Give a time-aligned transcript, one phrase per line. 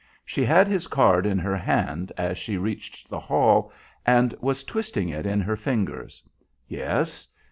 [0.25, 3.71] She had his card in her hand as she reached the hall,
[4.03, 6.23] and was twisting it in her fingers.
[6.67, 7.27] Yes.